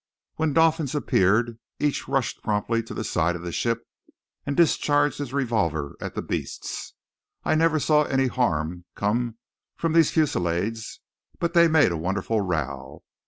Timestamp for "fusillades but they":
10.09-11.67